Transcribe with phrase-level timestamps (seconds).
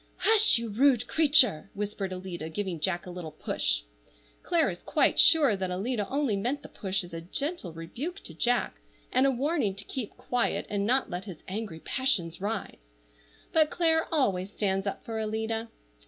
[0.17, 3.83] "Hush, you rude creature!" whispered Alida, giving Jack a little push.
[4.41, 8.33] Clare is quite sure that Alida only meant the push as a gentle rebuke to
[8.33, 8.79] Jack,
[9.11, 12.95] and a warning to keep quiet, and not let his angry passions rise;
[13.53, 15.69] but Clare always stands up for Alida.